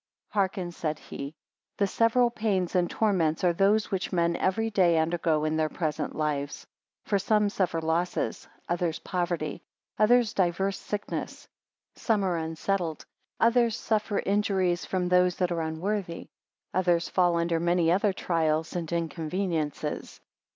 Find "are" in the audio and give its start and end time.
3.43-3.53, 12.25-12.37, 15.51-15.61